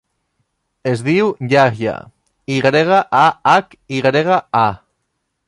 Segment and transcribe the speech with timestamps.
[0.91, 1.93] Es diu Yahya:
[2.55, 4.65] i grega, a, hac, i grega, a.